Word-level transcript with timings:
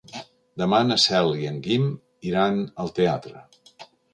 Demà 0.61 0.77
na 0.87 0.97
Cel 1.03 1.29
i 1.43 1.45
en 1.51 1.61
Guim 1.67 1.85
iran 2.33 2.59
al 2.85 2.93
teatre. 3.01 3.45